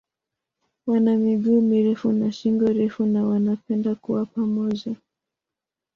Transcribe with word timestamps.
Wana 0.87 1.15
miguu 1.17 1.61
mirefu 1.61 2.11
na 2.11 2.31
shingo 2.31 2.65
refu 2.65 3.05
na 3.05 3.23
wanapenda 3.23 3.95
kuwa 3.95 4.25
pamoja. 4.25 4.95